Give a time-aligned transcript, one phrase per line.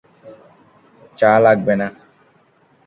[1.17, 1.87] চা লাগবে না।